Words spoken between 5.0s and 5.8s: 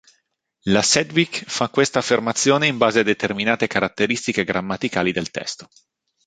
del testo.